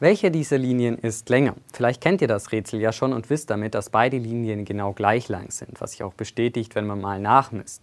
Welche 0.00 0.32
dieser 0.32 0.58
Linien 0.58 0.98
ist 0.98 1.28
länger? 1.28 1.54
Vielleicht 1.72 2.00
kennt 2.00 2.20
ihr 2.20 2.26
das 2.26 2.50
Rätsel 2.50 2.80
ja 2.80 2.90
schon 2.90 3.12
und 3.12 3.30
wisst 3.30 3.48
damit, 3.48 3.76
dass 3.76 3.90
beide 3.90 4.18
Linien 4.18 4.64
genau 4.64 4.92
gleich 4.92 5.28
lang 5.28 5.52
sind, 5.52 5.80
was 5.80 5.92
sich 5.92 6.02
auch 6.02 6.14
bestätigt, 6.14 6.74
wenn 6.74 6.84
man 6.84 7.00
mal 7.00 7.20
nachmisst. 7.20 7.80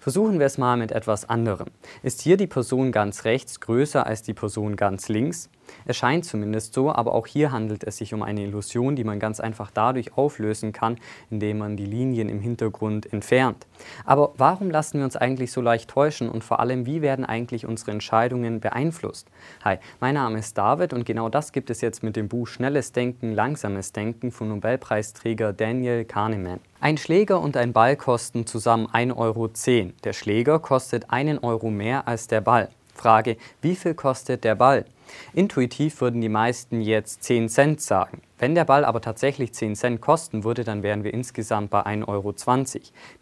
Versuchen 0.00 0.40
wir 0.40 0.46
es 0.46 0.58
mal 0.58 0.76
mit 0.76 0.90
etwas 0.90 1.30
anderem. 1.30 1.68
Ist 2.02 2.20
hier 2.20 2.36
die 2.36 2.48
Person 2.48 2.90
ganz 2.90 3.24
rechts 3.24 3.60
größer 3.60 4.04
als 4.04 4.22
die 4.22 4.34
Person 4.34 4.74
ganz 4.74 5.08
links? 5.08 5.48
Es 5.84 5.96
scheint 5.96 6.24
zumindest 6.24 6.74
so, 6.74 6.92
aber 6.92 7.14
auch 7.14 7.26
hier 7.26 7.52
handelt 7.52 7.84
es 7.84 7.96
sich 7.96 8.14
um 8.14 8.22
eine 8.22 8.42
Illusion, 8.42 8.96
die 8.96 9.04
man 9.04 9.18
ganz 9.18 9.40
einfach 9.40 9.70
dadurch 9.70 10.16
auflösen 10.16 10.72
kann, 10.72 10.96
indem 11.30 11.58
man 11.58 11.76
die 11.76 11.86
Linien 11.86 12.28
im 12.28 12.40
Hintergrund 12.40 13.12
entfernt. 13.12 13.66
Aber 14.04 14.32
warum 14.36 14.70
lassen 14.70 14.98
wir 14.98 15.04
uns 15.04 15.16
eigentlich 15.16 15.52
so 15.52 15.60
leicht 15.60 15.90
täuschen 15.90 16.28
und 16.28 16.44
vor 16.44 16.60
allem, 16.60 16.86
wie 16.86 17.02
werden 17.02 17.24
eigentlich 17.24 17.66
unsere 17.66 17.90
Entscheidungen 17.90 18.60
beeinflusst? 18.60 19.28
Hi, 19.64 19.78
mein 20.00 20.14
Name 20.14 20.38
ist 20.38 20.56
David 20.56 20.92
und 20.92 21.04
genau 21.04 21.28
das 21.28 21.52
gibt 21.52 21.70
es 21.70 21.80
jetzt 21.80 22.02
mit 22.02 22.16
dem 22.16 22.28
Buch 22.28 22.46
Schnelles 22.46 22.92
Denken, 22.92 23.32
Langsames 23.32 23.92
Denken 23.92 24.30
von 24.30 24.48
Nobelpreisträger 24.48 25.52
Daniel 25.52 26.04
Kahneman. 26.04 26.60
Ein 26.80 26.98
Schläger 26.98 27.40
und 27.40 27.56
ein 27.56 27.72
Ball 27.72 27.96
kosten 27.96 28.44
zusammen 28.44 28.88
1,10 28.88 29.16
Euro. 29.16 29.50
Der 30.04 30.12
Schläger 30.12 30.58
kostet 30.58 31.10
einen 31.10 31.38
Euro 31.38 31.70
mehr 31.70 32.08
als 32.08 32.26
der 32.26 32.40
Ball. 32.40 32.70
Frage, 32.94 33.36
wie 33.60 33.76
viel 33.76 33.94
kostet 33.94 34.44
der 34.44 34.54
Ball? 34.54 34.84
Intuitiv 35.34 36.00
würden 36.00 36.20
die 36.20 36.28
meisten 36.28 36.80
jetzt 36.80 37.22
10 37.24 37.48
Cent 37.48 37.80
sagen. 37.80 38.22
Wenn 38.42 38.56
der 38.56 38.64
Ball 38.64 38.84
aber 38.84 39.00
tatsächlich 39.00 39.54
10 39.54 39.76
Cent 39.76 40.00
kosten 40.00 40.42
würde, 40.42 40.64
dann 40.64 40.82
wären 40.82 41.04
wir 41.04 41.14
insgesamt 41.14 41.70
bei 41.70 41.86
1,20 41.86 42.08
Euro. 42.08 42.34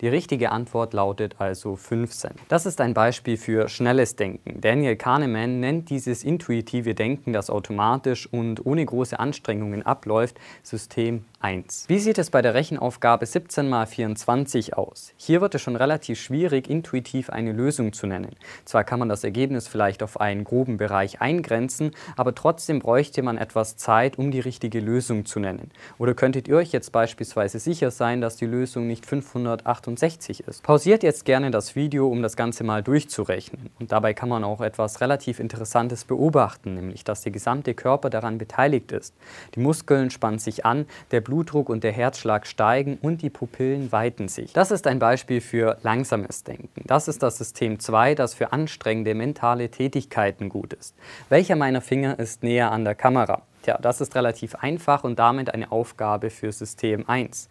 Die 0.00 0.08
richtige 0.08 0.50
Antwort 0.50 0.94
lautet 0.94 1.34
also 1.38 1.76
5 1.76 2.10
Cent. 2.10 2.36
Das 2.48 2.64
ist 2.64 2.80
ein 2.80 2.94
Beispiel 2.94 3.36
für 3.36 3.68
schnelles 3.68 4.16
Denken. 4.16 4.62
Daniel 4.62 4.96
Kahneman 4.96 5.60
nennt 5.60 5.90
dieses 5.90 6.24
intuitive 6.24 6.94
Denken, 6.94 7.34
das 7.34 7.50
automatisch 7.50 8.32
und 8.32 8.64
ohne 8.64 8.82
große 8.82 9.20
Anstrengungen 9.20 9.84
abläuft, 9.84 10.40
System 10.62 11.26
1. 11.40 11.84
Wie 11.88 11.98
sieht 11.98 12.16
es 12.16 12.30
bei 12.30 12.40
der 12.40 12.54
Rechenaufgabe 12.54 13.26
17 13.26 13.68
mal 13.68 13.86
24 13.86 14.78
aus? 14.78 15.12
Hier 15.18 15.42
wird 15.42 15.54
es 15.54 15.60
schon 15.60 15.76
relativ 15.76 16.18
schwierig, 16.18 16.70
intuitiv 16.70 17.28
eine 17.28 17.52
Lösung 17.52 17.92
zu 17.92 18.06
nennen. 18.06 18.36
Zwar 18.64 18.84
kann 18.84 18.98
man 18.98 19.10
das 19.10 19.22
Ergebnis 19.22 19.68
vielleicht 19.68 20.02
auf 20.02 20.18
einen 20.18 20.44
groben 20.44 20.78
Bereich 20.78 21.20
eingrenzen, 21.20 21.90
aber 22.16 22.34
trotzdem 22.34 22.78
bräuchte 22.78 23.22
man 23.22 23.36
etwas 23.36 23.76
Zeit, 23.76 24.16
um 24.16 24.30
die 24.30 24.40
richtige 24.40 24.80
Lösung 24.80 25.09
Lösung 25.10 25.24
zu 25.26 25.40
nennen? 25.40 25.70
Oder 25.98 26.14
könntet 26.14 26.46
ihr 26.46 26.56
euch 26.56 26.70
jetzt 26.70 26.92
beispielsweise 26.92 27.58
sicher 27.58 27.90
sein, 27.90 28.20
dass 28.20 28.36
die 28.36 28.46
Lösung 28.46 28.86
nicht 28.86 29.04
568 29.04 30.46
ist? 30.46 30.62
Pausiert 30.62 31.02
jetzt 31.02 31.24
gerne 31.24 31.50
das 31.50 31.74
Video, 31.74 32.08
um 32.08 32.22
das 32.22 32.36
Ganze 32.36 32.62
mal 32.62 32.82
durchzurechnen. 32.82 33.70
Und 33.80 33.90
dabei 33.90 34.14
kann 34.14 34.28
man 34.28 34.44
auch 34.44 34.60
etwas 34.60 35.00
relativ 35.00 35.40
Interessantes 35.40 36.04
beobachten, 36.04 36.74
nämlich 36.74 37.02
dass 37.02 37.22
der 37.22 37.32
gesamte 37.32 37.74
Körper 37.74 38.08
daran 38.08 38.38
beteiligt 38.38 38.92
ist. 38.92 39.14
Die 39.56 39.60
Muskeln 39.60 40.10
spannen 40.10 40.38
sich 40.38 40.64
an, 40.64 40.86
der 41.10 41.20
Blutdruck 41.20 41.68
und 41.68 41.82
der 41.82 41.92
Herzschlag 41.92 42.46
steigen 42.46 42.96
und 43.02 43.22
die 43.22 43.30
Pupillen 43.30 43.90
weiten 43.90 44.28
sich. 44.28 44.52
Das 44.52 44.70
ist 44.70 44.86
ein 44.86 45.00
Beispiel 45.00 45.40
für 45.40 45.78
langsames 45.82 46.44
Denken. 46.44 46.84
Das 46.86 47.08
ist 47.08 47.22
das 47.22 47.38
System 47.38 47.80
2, 47.80 48.14
das 48.14 48.34
für 48.34 48.52
anstrengende 48.52 49.14
mentale 49.14 49.70
Tätigkeiten 49.70 50.48
gut 50.48 50.72
ist. 50.72 50.94
Welcher 51.28 51.56
meiner 51.56 51.80
Finger 51.80 52.16
ist 52.18 52.44
näher 52.44 52.70
an 52.70 52.84
der 52.84 52.94
Kamera? 52.94 53.42
Tja, 53.62 53.78
das 53.80 54.00
ist 54.00 54.14
relativ 54.14 54.54
einfach 54.54 55.04
und 55.04 55.18
damit 55.18 55.52
eine 55.52 55.70
Aufgabe 55.70 56.30
für 56.30 56.50
System 56.50 57.08
1. 57.08 57.48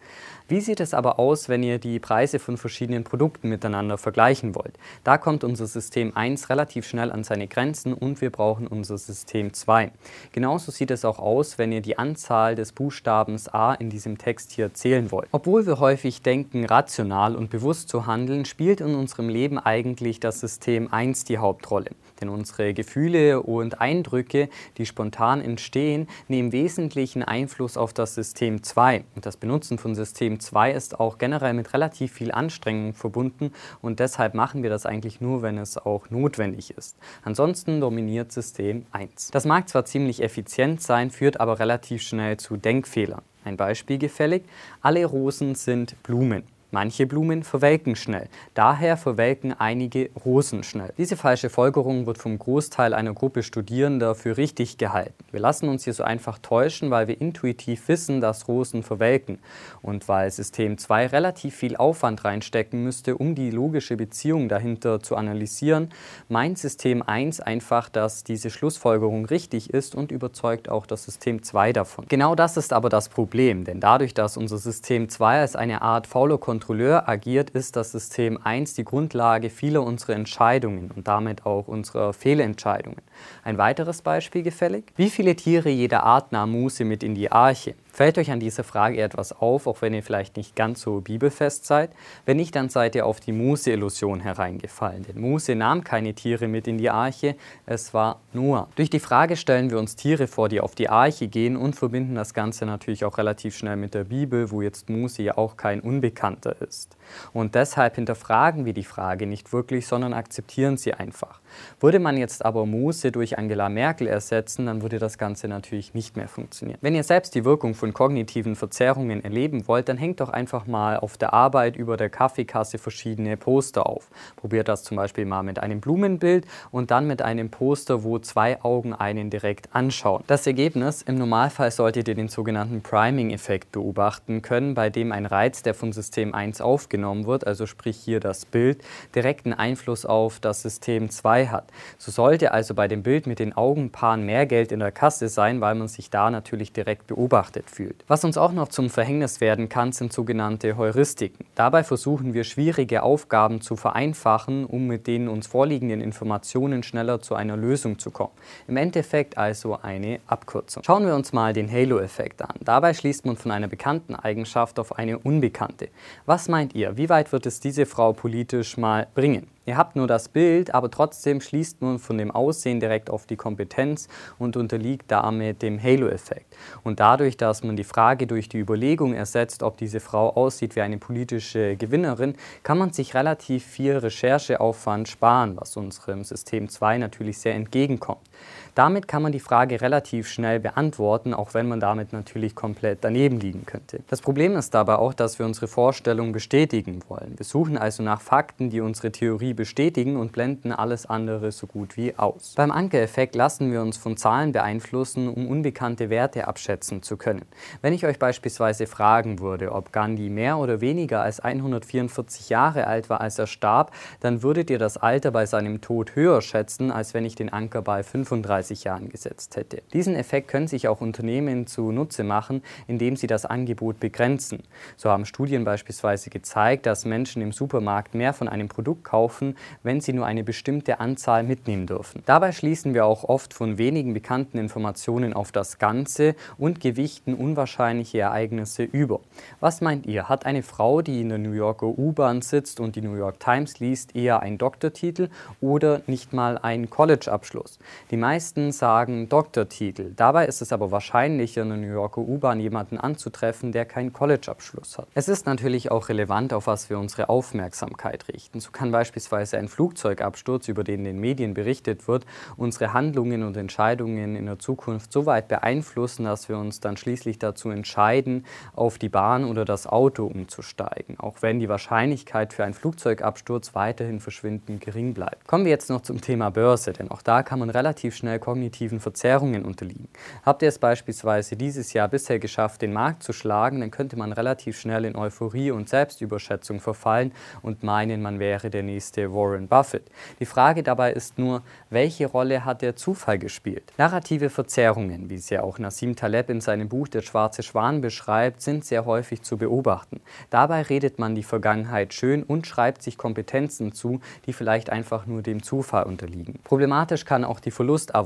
Wie 0.50 0.60
sieht 0.60 0.80
es 0.80 0.94
aber 0.94 1.20
aus, 1.20 1.48
wenn 1.48 1.62
ihr 1.62 1.78
die 1.78 2.00
Preise 2.00 2.40
von 2.40 2.56
verschiedenen 2.56 3.04
Produkten 3.04 3.48
miteinander 3.48 3.98
vergleichen 3.98 4.56
wollt? 4.56 4.76
Da 5.04 5.16
kommt 5.16 5.44
unser 5.44 5.68
System 5.68 6.16
1 6.16 6.50
relativ 6.50 6.88
schnell 6.88 7.12
an 7.12 7.22
seine 7.22 7.46
Grenzen 7.46 7.94
und 7.94 8.20
wir 8.20 8.30
brauchen 8.30 8.66
unser 8.66 8.98
System 8.98 9.52
2. 9.52 9.92
Genauso 10.32 10.72
sieht 10.72 10.90
es 10.90 11.04
auch 11.04 11.20
aus, 11.20 11.56
wenn 11.58 11.70
ihr 11.70 11.82
die 11.82 11.98
Anzahl 11.98 12.56
des 12.56 12.72
Buchstabens 12.72 13.48
A 13.48 13.74
in 13.74 13.90
diesem 13.90 14.18
Text 14.18 14.50
hier 14.50 14.74
zählen 14.74 15.12
wollt. 15.12 15.28
Obwohl 15.30 15.66
wir 15.66 15.78
häufig 15.78 16.20
denken, 16.22 16.64
rational 16.64 17.36
und 17.36 17.50
bewusst 17.50 17.88
zu 17.88 18.06
handeln, 18.06 18.44
spielt 18.44 18.80
in 18.80 18.96
unserem 18.96 19.28
Leben 19.28 19.56
eigentlich 19.56 20.18
das 20.18 20.40
System 20.40 20.92
1 20.92 21.26
die 21.26 21.38
Hauptrolle. 21.38 21.92
Denn 22.20 22.28
unsere 22.28 22.74
Gefühle 22.74 23.40
und 23.40 23.80
Eindrücke, 23.80 24.48
die 24.76 24.84
spontan 24.84 25.40
entstehen, 25.40 26.08
nehmen 26.28 26.52
wesentlichen 26.52 27.22
Einfluss 27.22 27.76
auf 27.76 27.92
das 27.92 28.16
System 28.16 28.64
2. 28.64 29.04
Und 29.14 29.26
das 29.26 29.36
Benutzen 29.36 29.78
von 29.78 29.94
System 29.94 30.39
2 30.40 30.72
ist 30.72 31.00
auch 31.00 31.18
generell 31.18 31.54
mit 31.54 31.72
relativ 31.74 32.12
viel 32.12 32.32
Anstrengung 32.32 32.94
verbunden 32.94 33.52
und 33.82 34.00
deshalb 34.00 34.34
machen 34.34 34.62
wir 34.62 34.70
das 34.70 34.86
eigentlich 34.86 35.20
nur, 35.20 35.42
wenn 35.42 35.58
es 35.58 35.78
auch 35.78 36.10
notwendig 36.10 36.76
ist. 36.76 36.96
Ansonsten 37.22 37.80
dominiert 37.80 38.32
System 38.32 38.86
1. 38.92 39.30
Das 39.32 39.44
mag 39.44 39.68
zwar 39.68 39.84
ziemlich 39.84 40.22
effizient 40.22 40.82
sein, 40.82 41.10
führt 41.10 41.40
aber 41.40 41.58
relativ 41.58 42.02
schnell 42.02 42.36
zu 42.36 42.56
Denkfehlern. 42.56 43.22
Ein 43.44 43.56
Beispiel 43.56 43.98
gefällig, 43.98 44.44
alle 44.82 45.04
Rosen 45.04 45.54
sind 45.54 46.00
Blumen. 46.02 46.44
Manche 46.72 47.06
Blumen 47.06 47.42
verwelken 47.42 47.96
schnell, 47.96 48.28
daher 48.54 48.96
verwelken 48.96 49.52
einige 49.58 50.10
Rosen 50.24 50.62
schnell. 50.62 50.92
Diese 50.98 51.16
falsche 51.16 51.50
Folgerung 51.50 52.06
wird 52.06 52.18
vom 52.18 52.38
Großteil 52.38 52.94
einer 52.94 53.12
Gruppe 53.12 53.42
Studierender 53.42 54.14
für 54.14 54.36
richtig 54.36 54.78
gehalten. 54.78 55.14
Wir 55.32 55.40
lassen 55.40 55.68
uns 55.68 55.82
hier 55.82 55.94
so 55.94 56.04
einfach 56.04 56.38
täuschen, 56.38 56.92
weil 56.92 57.08
wir 57.08 57.20
intuitiv 57.20 57.88
wissen, 57.88 58.20
dass 58.20 58.46
Rosen 58.46 58.84
verwelken 58.84 59.40
und 59.82 60.06
weil 60.06 60.30
System 60.30 60.78
2 60.78 61.08
relativ 61.08 61.56
viel 61.56 61.74
Aufwand 61.76 62.24
reinstecken 62.24 62.84
müsste, 62.84 63.16
um 63.16 63.34
die 63.34 63.50
logische 63.50 63.96
Beziehung 63.96 64.48
dahinter 64.48 65.00
zu 65.00 65.16
analysieren, 65.16 65.88
meint 66.28 66.56
System 66.58 67.02
1 67.02 67.40
einfach, 67.40 67.88
dass 67.88 68.22
diese 68.22 68.48
Schlussfolgerung 68.48 69.24
richtig 69.24 69.70
ist 69.74 69.96
und 69.96 70.12
überzeugt 70.12 70.68
auch 70.68 70.86
das 70.86 71.04
System 71.04 71.42
2 71.42 71.72
davon. 71.72 72.04
Genau 72.08 72.36
das 72.36 72.56
ist 72.56 72.72
aber 72.72 72.90
das 72.90 73.08
Problem, 73.08 73.64
denn 73.64 73.80
dadurch, 73.80 74.14
dass 74.14 74.36
unser 74.36 74.58
System 74.58 75.08
2 75.08 75.40
als 75.40 75.56
eine 75.56 75.82
Art 75.82 76.06
fauler 76.06 76.38
Kontrolleur 76.60 77.08
agiert, 77.08 77.48
ist 77.50 77.74
das 77.74 77.90
System 77.90 78.38
1 78.44 78.74
die 78.74 78.84
Grundlage 78.84 79.48
vieler 79.48 79.82
unserer 79.82 80.12
Entscheidungen 80.12 80.90
und 80.94 81.08
damit 81.08 81.46
auch 81.46 81.68
unserer 81.68 82.12
Fehlentscheidungen. 82.12 83.00
Ein 83.42 83.56
weiteres 83.56 84.02
Beispiel 84.02 84.42
gefällig? 84.42 84.92
Wie 84.94 85.08
viele 85.08 85.34
Tiere 85.36 85.70
jeder 85.70 86.02
Art 86.02 86.32
nahm 86.32 86.52
Muse 86.52 86.84
mit 86.84 87.02
in 87.02 87.14
die 87.14 87.32
Arche? 87.32 87.76
Fällt 87.92 88.18
euch 88.18 88.30
an 88.30 88.40
dieser 88.40 88.64
Frage 88.64 89.00
etwas 89.00 89.32
auf, 89.32 89.66
auch 89.66 89.82
wenn 89.82 89.94
ihr 89.94 90.02
vielleicht 90.02 90.36
nicht 90.36 90.54
ganz 90.54 90.80
so 90.80 91.00
bibelfest 91.00 91.66
seid? 91.66 91.90
Wenn 92.24 92.36
nicht, 92.36 92.54
dann 92.54 92.68
seid 92.68 92.94
ihr 92.94 93.04
auf 93.04 93.20
die 93.20 93.32
Muse-Illusion 93.32 94.20
hereingefallen. 94.20 95.02
Denn 95.02 95.20
Muse 95.20 95.54
nahm 95.54 95.82
keine 95.84 96.14
Tiere 96.14 96.46
mit 96.48 96.68
in 96.68 96.78
die 96.78 96.90
Arche, 96.90 97.36
es 97.66 97.92
war 97.92 98.20
Noah. 98.32 98.68
Durch 98.76 98.90
die 98.90 99.00
Frage 99.00 99.36
stellen 99.36 99.70
wir 99.70 99.78
uns 99.78 99.96
Tiere 99.96 100.28
vor, 100.28 100.48
die 100.48 100.60
auf 100.60 100.74
die 100.74 100.88
Arche 100.88 101.28
gehen 101.28 101.56
und 101.56 101.74
verbinden 101.74 102.14
das 102.14 102.32
Ganze 102.32 102.64
natürlich 102.64 103.04
auch 103.04 103.18
relativ 103.18 103.56
schnell 103.56 103.76
mit 103.76 103.94
der 103.94 104.04
Bibel, 104.04 104.50
wo 104.50 104.62
jetzt 104.62 104.88
Muse 104.88 105.22
ja 105.22 105.36
auch 105.36 105.56
kein 105.56 105.80
Unbekannter 105.80 106.60
ist. 106.62 106.96
Und 107.32 107.54
deshalb 107.54 107.96
hinterfragen 107.96 108.64
wir 108.64 108.72
die 108.72 108.84
Frage 108.84 109.26
nicht 109.26 109.52
wirklich, 109.52 109.86
sondern 109.86 110.12
akzeptieren 110.12 110.76
sie 110.76 110.94
einfach. 110.94 111.39
Würde 111.80 111.98
man 111.98 112.16
jetzt 112.16 112.44
aber 112.44 112.66
Muse 112.66 113.12
durch 113.12 113.38
Angela 113.38 113.68
Merkel 113.68 114.06
ersetzen, 114.06 114.66
dann 114.66 114.82
würde 114.82 114.98
das 114.98 115.18
Ganze 115.18 115.48
natürlich 115.48 115.94
nicht 115.94 116.16
mehr 116.16 116.28
funktionieren. 116.28 116.78
Wenn 116.80 116.94
ihr 116.94 117.04
selbst 117.04 117.34
die 117.34 117.44
Wirkung 117.44 117.74
von 117.74 117.92
kognitiven 117.92 118.56
Verzerrungen 118.56 119.24
erleben 119.24 119.66
wollt, 119.68 119.88
dann 119.88 119.96
hängt 119.96 120.20
doch 120.20 120.28
einfach 120.28 120.66
mal 120.66 120.96
auf 120.96 121.18
der 121.18 121.32
Arbeit 121.32 121.76
über 121.76 121.96
der 121.96 122.10
Kaffeekasse 122.10 122.78
verschiedene 122.78 123.36
Poster 123.36 123.86
auf. 123.86 124.10
Probiert 124.36 124.68
das 124.68 124.82
zum 124.84 124.96
Beispiel 124.96 125.24
mal 125.24 125.42
mit 125.42 125.58
einem 125.58 125.80
Blumenbild 125.80 126.46
und 126.70 126.90
dann 126.90 127.06
mit 127.06 127.22
einem 127.22 127.50
Poster, 127.50 128.04
wo 128.04 128.18
zwei 128.18 128.62
Augen 128.62 128.92
einen 128.94 129.30
direkt 129.30 129.74
anschauen. 129.74 130.24
Das 130.26 130.46
Ergebnis, 130.46 131.02
im 131.02 131.16
Normalfall 131.16 131.70
solltet 131.70 132.08
ihr 132.08 132.14
den 132.14 132.28
sogenannten 132.28 132.82
Priming-Effekt 132.82 133.72
beobachten 133.72 134.42
können, 134.42 134.74
bei 134.74 134.90
dem 134.90 135.12
ein 135.12 135.26
Reiz, 135.26 135.62
der 135.62 135.74
von 135.74 135.92
System 135.92 136.34
1 136.34 136.60
aufgenommen 136.60 137.26
wird, 137.26 137.46
also 137.46 137.66
sprich 137.66 137.96
hier 137.96 138.20
das 138.20 138.44
Bild, 138.44 138.82
direkten 139.14 139.52
Einfluss 139.52 140.06
auf 140.06 140.40
das 140.40 140.62
System 140.62 141.10
2 141.10 141.39
hat. 141.46 141.64
So 141.98 142.10
sollte 142.10 142.52
also 142.52 142.74
bei 142.74 142.88
dem 142.88 143.02
Bild 143.02 143.26
mit 143.26 143.38
den 143.38 143.56
Augenpaaren 143.56 144.24
mehr 144.24 144.46
Geld 144.46 144.72
in 144.72 144.80
der 144.80 144.92
Kasse 144.92 145.28
sein, 145.28 145.60
weil 145.60 145.74
man 145.74 145.88
sich 145.88 146.10
da 146.10 146.30
natürlich 146.30 146.72
direkt 146.72 147.06
beobachtet 147.06 147.70
fühlt. 147.70 148.04
Was 148.08 148.24
uns 148.24 148.36
auch 148.36 148.52
noch 148.52 148.68
zum 148.68 148.90
Verhängnis 148.90 149.40
werden 149.40 149.68
kann, 149.68 149.92
sind 149.92 150.12
sogenannte 150.12 150.76
Heuristiken. 150.76 151.46
Dabei 151.54 151.84
versuchen 151.84 152.34
wir 152.34 152.44
schwierige 152.44 153.02
Aufgaben 153.02 153.60
zu 153.60 153.76
vereinfachen, 153.76 154.64
um 154.64 154.86
mit 154.86 155.06
den 155.06 155.28
uns 155.28 155.46
vorliegenden 155.46 156.00
Informationen 156.00 156.82
schneller 156.82 157.20
zu 157.20 157.34
einer 157.34 157.56
Lösung 157.56 157.98
zu 157.98 158.10
kommen. 158.10 158.32
Im 158.68 158.76
Endeffekt 158.76 159.38
also 159.38 159.78
eine 159.80 160.20
Abkürzung. 160.26 160.82
Schauen 160.84 161.06
wir 161.06 161.14
uns 161.14 161.32
mal 161.32 161.52
den 161.52 161.70
Halo-Effekt 161.70 162.42
an. 162.42 162.54
Dabei 162.60 162.94
schließt 162.94 163.26
man 163.26 163.36
von 163.36 163.50
einer 163.50 163.68
bekannten 163.68 164.14
Eigenschaft 164.14 164.78
auf 164.78 164.98
eine 164.98 165.18
unbekannte. 165.18 165.88
Was 166.26 166.48
meint 166.48 166.74
ihr? 166.74 166.96
Wie 166.96 167.08
weit 167.08 167.32
wird 167.32 167.46
es 167.46 167.60
diese 167.60 167.86
Frau 167.86 168.12
politisch 168.12 168.76
mal 168.76 169.06
bringen? 169.14 169.46
Ihr 169.70 169.76
habt 169.76 169.94
nur 169.94 170.08
das 170.08 170.28
Bild, 170.28 170.74
aber 170.74 170.90
trotzdem 170.90 171.40
schließt 171.40 171.80
man 171.80 172.00
von 172.00 172.18
dem 172.18 172.32
Aussehen 172.32 172.80
direkt 172.80 173.08
auf 173.08 173.24
die 173.26 173.36
Kompetenz 173.36 174.08
und 174.36 174.56
unterliegt 174.56 175.12
damit 175.12 175.62
dem 175.62 175.80
Halo-Effekt. 175.80 176.56
Und 176.82 176.98
dadurch, 176.98 177.36
dass 177.36 177.62
man 177.62 177.76
die 177.76 177.84
Frage 177.84 178.26
durch 178.26 178.48
die 178.48 178.58
Überlegung 178.58 179.14
ersetzt, 179.14 179.62
ob 179.62 179.76
diese 179.76 180.00
Frau 180.00 180.30
aussieht 180.30 180.74
wie 180.74 180.80
eine 180.80 180.98
politische 180.98 181.76
Gewinnerin, 181.76 182.34
kann 182.64 182.78
man 182.78 182.92
sich 182.92 183.14
relativ 183.14 183.64
viel 183.64 183.96
Rechercheaufwand 183.96 185.08
sparen, 185.08 185.56
was 185.56 185.76
unserem 185.76 186.24
System 186.24 186.68
2 186.68 186.98
natürlich 186.98 187.38
sehr 187.38 187.54
entgegenkommt. 187.54 188.28
Damit 188.74 189.08
kann 189.08 189.22
man 189.22 189.32
die 189.32 189.40
Frage 189.40 189.80
relativ 189.80 190.28
schnell 190.28 190.60
beantworten, 190.60 191.34
auch 191.34 191.54
wenn 191.54 191.68
man 191.68 191.80
damit 191.80 192.12
natürlich 192.12 192.54
komplett 192.54 192.98
daneben 193.02 193.40
liegen 193.40 193.66
könnte. 193.66 194.00
Das 194.08 194.20
Problem 194.20 194.56
ist 194.56 194.74
dabei 194.74 194.96
auch, 194.96 195.12
dass 195.12 195.38
wir 195.38 195.46
unsere 195.46 195.66
Vorstellung 195.66 196.32
bestätigen 196.32 197.00
wollen. 197.08 197.34
Wir 197.36 197.44
suchen 197.44 197.76
also 197.76 198.02
nach 198.02 198.20
Fakten, 198.20 198.70
die 198.70 198.80
unsere 198.80 199.10
Theorie 199.12 199.54
bestätigen 199.54 200.16
und 200.16 200.32
blenden 200.32 200.72
alles 200.72 201.06
andere 201.06 201.52
so 201.52 201.66
gut 201.66 201.96
wie 201.96 202.16
aus. 202.16 202.54
Beim 202.56 202.70
Ankereffekt 202.70 203.34
lassen 203.34 203.72
wir 203.72 203.82
uns 203.82 203.96
von 203.96 204.16
Zahlen 204.16 204.52
beeinflussen, 204.52 205.28
um 205.28 205.48
unbekannte 205.48 206.10
Werte 206.10 206.46
abschätzen 206.46 207.02
zu 207.02 207.16
können. 207.16 207.44
Wenn 207.82 207.92
ich 207.92 208.06
euch 208.06 208.18
beispielsweise 208.18 208.86
fragen 208.86 209.40
würde, 209.40 209.72
ob 209.72 209.92
Gandhi 209.92 210.30
mehr 210.30 210.58
oder 210.58 210.80
weniger 210.80 211.22
als 211.22 211.40
144 211.40 212.48
Jahre 212.48 212.86
alt 212.86 213.10
war, 213.10 213.20
als 213.20 213.38
er 213.38 213.46
starb, 213.46 213.92
dann 214.20 214.42
würdet 214.42 214.70
ihr 214.70 214.78
das 214.78 214.96
Alter 214.96 215.30
bei 215.30 215.46
seinem 215.46 215.80
Tod 215.80 216.14
höher 216.14 216.40
schätzen, 216.42 216.90
als 216.90 217.14
wenn 217.14 217.24
ich 217.24 217.34
den 217.34 217.52
Anker 217.52 217.82
bei 217.82 218.02
35 218.02 218.59
Jahren 218.68 219.08
gesetzt 219.08 219.56
hätte. 219.56 219.82
Diesen 219.92 220.14
Effekt 220.14 220.48
können 220.48 220.68
sich 220.68 220.88
auch 220.88 221.00
Unternehmen 221.00 221.66
zunutze 221.66 222.24
machen, 222.24 222.62
indem 222.86 223.16
sie 223.16 223.26
das 223.26 223.46
Angebot 223.46 224.00
begrenzen. 224.00 224.62
So 224.96 225.10
haben 225.10 225.24
Studien 225.24 225.64
beispielsweise 225.64 226.28
gezeigt, 226.28 226.86
dass 226.86 227.04
Menschen 227.04 227.40
im 227.40 227.52
Supermarkt 227.52 228.14
mehr 228.14 228.34
von 228.34 228.48
einem 228.48 228.68
Produkt 228.68 229.04
kaufen, 229.04 229.56
wenn 229.82 230.00
sie 230.00 230.12
nur 230.12 230.26
eine 230.26 230.44
bestimmte 230.44 231.00
Anzahl 231.00 231.42
mitnehmen 231.42 231.86
dürfen. 231.86 232.22
Dabei 232.26 232.52
schließen 232.52 232.92
wir 232.92 233.06
auch 233.06 233.24
oft 233.24 233.54
von 233.54 233.78
wenigen 233.78 234.12
bekannten 234.12 234.58
Informationen 234.58 235.32
auf 235.32 235.52
das 235.52 235.78
Ganze 235.78 236.34
und 236.58 236.80
gewichten 236.80 237.34
unwahrscheinliche 237.34 238.18
Ereignisse 238.18 238.82
über. 238.82 239.20
Was 239.60 239.80
meint 239.80 240.06
ihr? 240.06 240.28
Hat 240.28 240.46
eine 240.46 240.62
Frau, 240.62 241.00
die 241.02 241.20
in 241.20 241.28
der 241.28 241.38
New 241.38 241.52
Yorker 241.52 241.86
U-Bahn 241.86 242.42
sitzt 242.42 242.80
und 242.80 242.96
die 242.96 243.00
New 243.00 243.14
York 243.14 243.38
Times 243.38 243.78
liest, 243.78 244.16
eher 244.16 244.40
einen 244.40 244.58
Doktortitel 244.58 245.28
oder 245.60 246.02
nicht 246.06 246.32
mal 246.32 246.58
einen 246.58 246.90
College-Abschluss? 246.90 247.78
Die 248.10 248.16
meisten 248.16 248.49
sagen 248.72 249.28
Doktortitel. 249.28 250.12
Dabei 250.14 250.46
ist 250.46 250.62
es 250.62 250.72
aber 250.72 250.90
wahrscheinlicher, 250.90 251.62
in 251.62 251.68
der 251.70 251.78
New 251.78 251.92
Yorker 251.92 252.20
U-Bahn 252.20 252.60
jemanden 252.60 252.98
anzutreffen, 252.98 253.72
der 253.72 253.84
keinen 253.84 254.12
College-Abschluss 254.12 254.98
hat. 254.98 255.08
Es 255.14 255.28
ist 255.28 255.46
natürlich 255.46 255.90
auch 255.90 256.08
relevant, 256.08 256.52
auf 256.52 256.66
was 256.66 256.88
wir 256.90 256.98
unsere 256.98 257.28
Aufmerksamkeit 257.28 258.28
richten. 258.28 258.60
So 258.60 258.70
kann 258.70 258.92
beispielsweise 258.92 259.58
ein 259.58 259.68
Flugzeugabsturz, 259.68 260.68
über 260.68 260.84
den 260.84 261.00
in 261.00 261.04
den 261.04 261.18
Medien 261.18 261.54
berichtet 261.54 262.08
wird, 262.08 262.26
unsere 262.56 262.92
Handlungen 262.92 263.42
und 263.42 263.56
Entscheidungen 263.56 264.36
in 264.36 264.46
der 264.46 264.58
Zukunft 264.58 265.12
so 265.12 265.26
weit 265.26 265.48
beeinflussen, 265.48 266.24
dass 266.24 266.48
wir 266.48 266.58
uns 266.58 266.80
dann 266.80 266.96
schließlich 266.96 267.38
dazu 267.38 267.70
entscheiden, 267.70 268.44
auf 268.74 268.98
die 268.98 269.08
Bahn 269.08 269.44
oder 269.44 269.64
das 269.64 269.86
Auto 269.86 270.26
umzusteigen, 270.26 271.18
auch 271.18 271.36
wenn 271.40 271.58
die 271.58 271.68
Wahrscheinlichkeit 271.68 272.52
für 272.52 272.64
einen 272.64 272.74
Flugzeugabsturz 272.74 273.74
weiterhin 273.74 274.20
verschwindend 274.20 274.80
gering 274.80 275.14
bleibt. 275.14 275.46
Kommen 275.46 275.64
wir 275.64 275.70
jetzt 275.70 275.88
noch 275.88 276.02
zum 276.02 276.20
Thema 276.20 276.50
Börse, 276.50 276.92
denn 276.92 277.10
auch 277.10 277.22
da 277.22 277.42
kann 277.42 277.58
man 277.58 277.70
relativ 277.70 278.14
schnell 278.14 278.38
kognitiven 278.40 278.98
Verzerrungen 278.98 279.64
unterliegen. 279.64 280.08
Habt 280.44 280.62
ihr 280.62 280.68
es 280.68 280.78
beispielsweise 280.78 281.56
dieses 281.56 281.92
Jahr 281.92 282.08
bisher 282.08 282.38
geschafft, 282.38 282.82
den 282.82 282.92
Markt 282.92 283.22
zu 283.22 283.32
schlagen, 283.32 283.80
dann 283.80 283.90
könnte 283.90 284.16
man 284.16 284.32
relativ 284.32 284.78
schnell 284.80 285.04
in 285.04 285.14
Euphorie 285.14 285.70
und 285.70 285.88
Selbstüberschätzung 285.88 286.80
verfallen 286.80 287.32
und 287.62 287.82
meinen, 287.82 288.22
man 288.22 288.38
wäre 288.38 288.70
der 288.70 288.82
nächste 288.82 289.32
Warren 289.32 289.68
Buffett. 289.68 290.10
Die 290.40 290.46
Frage 290.46 290.82
dabei 290.82 291.12
ist 291.12 291.38
nur, 291.38 291.62
welche 291.90 292.26
Rolle 292.26 292.64
hat 292.64 292.82
der 292.82 292.96
Zufall 292.96 293.38
gespielt? 293.38 293.92
Narrative 293.98 294.50
Verzerrungen, 294.50 295.30
wie 295.30 295.36
es 295.36 295.50
ja 295.50 295.62
auch 295.62 295.78
Nassim 295.78 296.16
Taleb 296.16 296.50
in 296.50 296.60
seinem 296.60 296.88
Buch 296.88 297.08
Der 297.08 297.22
schwarze 297.22 297.62
Schwan 297.62 298.00
beschreibt, 298.00 298.62
sind 298.62 298.84
sehr 298.84 299.04
häufig 299.04 299.42
zu 299.42 299.56
beobachten. 299.56 300.20
Dabei 300.50 300.82
redet 300.82 301.18
man 301.18 301.34
die 301.34 301.42
Vergangenheit 301.42 302.14
schön 302.14 302.42
und 302.42 302.66
schreibt 302.66 303.02
sich 303.02 303.18
Kompetenzen 303.18 303.92
zu, 303.92 304.20
die 304.46 304.52
vielleicht 304.52 304.90
einfach 304.90 305.26
nur 305.26 305.42
dem 305.42 305.62
Zufall 305.62 306.04
unterliegen. 306.04 306.58
Problematisch 306.64 307.24
kann 307.24 307.44
auch 307.44 307.60
die 307.60 307.70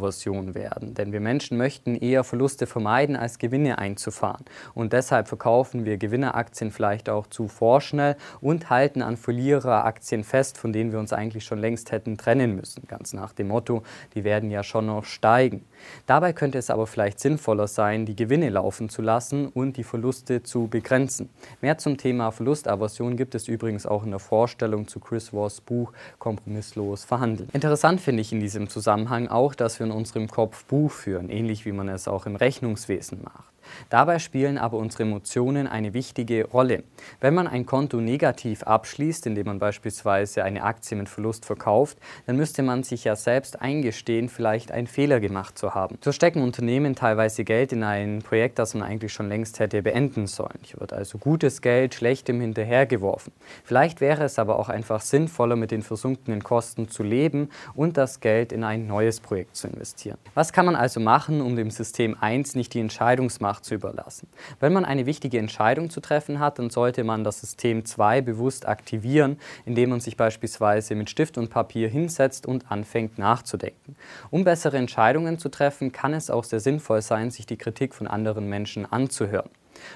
Verlustaversion 0.04 0.54
werden, 0.54 0.94
denn 0.94 1.12
wir 1.12 1.20
Menschen 1.20 1.56
möchten 1.56 1.94
eher 1.94 2.24
Verluste 2.24 2.66
vermeiden, 2.66 3.16
als 3.16 3.38
Gewinne 3.38 3.78
einzufahren. 3.78 4.44
Und 4.74 4.92
deshalb 4.92 5.28
verkaufen 5.28 5.84
wir 5.84 5.96
Gewinneraktien 5.96 6.70
vielleicht 6.70 7.08
auch 7.08 7.26
zu 7.26 7.48
vorschnell 7.48 8.16
und 8.40 8.70
halten 8.70 9.02
an 9.02 9.16
Verliereraktien 9.16 10.24
fest, 10.24 10.58
von 10.58 10.72
denen 10.72 10.92
wir 10.92 10.98
uns 10.98 11.12
eigentlich 11.12 11.44
schon 11.44 11.58
längst 11.58 11.92
hätten 11.92 12.18
trennen 12.18 12.54
müssen. 12.56 12.86
Ganz 12.86 13.12
nach 13.12 13.32
dem 13.32 13.48
Motto, 13.48 13.82
die 14.14 14.24
werden 14.24 14.50
ja 14.50 14.62
schon 14.62 14.86
noch 14.86 15.04
steigen. 15.04 15.64
Dabei 16.06 16.32
könnte 16.32 16.58
es 16.58 16.70
aber 16.70 16.86
vielleicht 16.86 17.20
sinnvoller 17.20 17.66
sein, 17.66 18.06
die 18.06 18.16
Gewinne 18.16 18.50
laufen 18.50 18.88
zu 18.88 19.02
lassen 19.02 19.48
und 19.48 19.76
die 19.76 19.84
Verluste 19.84 20.42
zu 20.42 20.68
begrenzen. 20.68 21.28
Mehr 21.60 21.78
zum 21.78 21.96
Thema 21.96 22.30
Verlustaversion 22.30 23.16
gibt 23.16 23.34
es 23.34 23.48
übrigens 23.48 23.86
auch 23.86 24.04
in 24.04 24.10
der 24.10 24.20
Vorstellung 24.20 24.88
zu 24.88 25.00
Chris 25.00 25.32
Wars 25.32 25.60
Buch 25.60 25.92
Kompromisslos 26.18 27.04
verhandeln. 27.04 27.48
Interessant 27.52 28.00
finde 28.00 28.22
ich 28.22 28.32
in 28.32 28.40
diesem 28.40 28.68
Zusammenhang 28.68 29.28
auch, 29.28 29.54
dass 29.54 29.78
wir 29.78 29.86
in 29.86 29.92
unserem 29.94 30.29
Kopf 30.29 30.64
Buch 30.64 30.91
führen, 30.91 31.31
ähnlich 31.31 31.64
wie 31.64 31.73
man 31.73 31.88
es 31.88 32.08
auch 32.08 32.26
im 32.26 32.37
Rechnungswesen 32.37 33.23
macht. 33.23 33.53
Dabei 33.90 34.19
spielen 34.19 34.58
aber 34.58 34.78
unsere 34.78 35.05
Emotionen 35.05 35.66
eine 35.66 35.94
wichtige 35.94 36.46
Rolle. 36.46 36.84
Wenn 37.20 37.34
man 37.34 37.46
ein 37.46 37.66
Konto 37.66 37.99
negativ 37.99 38.62
abschließt, 38.62 39.26
indem 39.26 39.46
man 39.46 39.58
beispielsweise 39.58 40.44
eine 40.44 40.64
Aktie 40.64 40.96
mit 40.96 41.08
Verlust 41.08 41.44
verkauft, 41.44 41.99
dann 42.26 42.37
müsste 42.37 42.62
man 42.62 42.82
sich 42.82 43.05
ja 43.05 43.16
selbst 43.16 43.61
eingestehen, 43.61 44.28
vielleicht 44.28 44.72
einen 44.72 44.87
Fehler 44.87 45.20
gemacht 45.20 45.58
zu 45.58 45.75
haben. 45.75 45.99
So 46.02 46.12
stecken 46.12 46.43
Unternehmen 46.43 46.94
teilweise 46.94 47.44
Geld 47.44 47.72
in 47.72 47.82
ein 47.82 48.20
Projekt, 48.20 48.58
das 48.58 48.75
man 48.75 48.82
eigentlich 48.82 49.12
schon 49.12 49.28
längst 49.28 49.58
hätte 49.61 49.82
beenden 49.82 50.26
sollen. 50.26 50.58
Hier 50.62 50.81
wird 50.81 50.93
also 50.93 51.19
gutes 51.19 51.62
Geld 51.62 51.94
schlechtem 51.94 52.40
hinterhergeworfen. 52.40 53.32
Vielleicht 53.64 54.00
wäre 54.00 54.25
es 54.25 54.38
aber 54.38 54.58
auch 54.58 54.69
einfach 54.69 55.00
sinnvoller, 55.00 55.56
mit 55.56 55.70
den 55.70 55.82
versunkenen 55.82 56.43
Kosten 56.43 56.88
zu 56.88 57.02
leben 57.02 57.50
und 57.75 57.96
das 57.96 58.20
Geld 58.20 58.52
in 58.52 58.64
ein 58.64 58.87
neues 58.87 59.20
Projekt 59.20 59.56
zu 59.56 59.69
investieren. 59.69 60.19
Was 60.34 60.52
kann 60.52 60.66
man 60.66 60.76
also 60.76 61.00
machen, 61.00 61.40
um 61.40 61.56
dem 61.56 61.70
System 61.70 62.16
1 62.20 62.55
nicht 62.55 62.75
die 62.75 62.81
Entscheidungsmacht 62.81 63.53
zu 63.60 63.74
überlassen. 63.74 64.28
Wenn 64.60 64.72
man 64.72 64.84
eine 64.84 65.06
wichtige 65.06 65.38
Entscheidung 65.38 65.90
zu 65.90 66.00
treffen 66.00 66.40
hat, 66.40 66.58
dann 66.58 66.70
sollte 66.70 67.04
man 67.04 67.24
das 67.24 67.40
System 67.40 67.84
2 67.84 68.20
bewusst 68.20 68.66
aktivieren, 68.66 69.38
indem 69.64 69.90
man 69.90 70.00
sich 70.00 70.16
beispielsweise 70.16 70.94
mit 70.94 71.10
Stift 71.10 71.38
und 71.38 71.50
Papier 71.50 71.88
hinsetzt 71.88 72.46
und 72.46 72.70
anfängt 72.70 73.18
nachzudenken. 73.18 73.96
Um 74.30 74.44
bessere 74.44 74.76
Entscheidungen 74.76 75.38
zu 75.38 75.48
treffen, 75.48 75.92
kann 75.92 76.14
es 76.14 76.30
auch 76.30 76.44
sehr 76.44 76.60
sinnvoll 76.60 77.02
sein, 77.02 77.30
sich 77.30 77.46
die 77.46 77.58
Kritik 77.58 77.94
von 77.94 78.06
anderen 78.06 78.48
Menschen 78.48 78.90
anzuhören. 78.90 79.50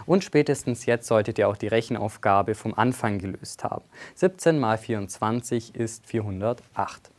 Und 0.06 0.24
spätestens 0.24 0.86
jetzt 0.86 1.06
solltet 1.06 1.38
ihr 1.38 1.48
auch 1.48 1.56
die 1.56 1.68
Rechenaufgabe 1.68 2.54
vom 2.54 2.74
Anfang 2.74 3.18
gelöst 3.18 3.64
haben. 3.64 3.84
17 4.16 4.58
mal 4.58 4.78
24 4.78 5.74
ist 5.74 6.06
408. 6.06 7.10